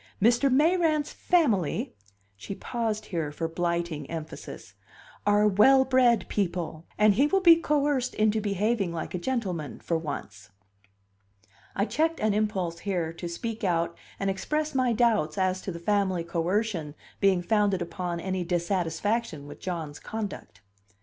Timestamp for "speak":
13.29-13.63